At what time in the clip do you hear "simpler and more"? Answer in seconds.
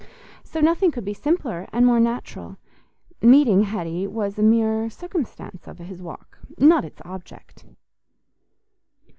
1.13-1.99